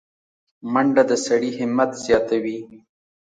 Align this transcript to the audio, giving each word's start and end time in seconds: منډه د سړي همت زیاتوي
منډه 0.73 1.03
د 1.09 1.11
سړي 1.25 1.51
همت 1.59 1.91
زیاتوي 2.05 2.59